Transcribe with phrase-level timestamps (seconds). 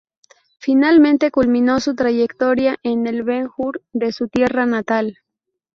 [0.57, 5.19] Finalmente culminó su trayectoria en el Ben Hur de su tierra natal.